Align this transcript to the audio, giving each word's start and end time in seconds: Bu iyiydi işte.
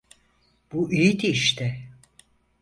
Bu 0.73 0.91
iyiydi 0.93 1.27
işte. 1.27 1.79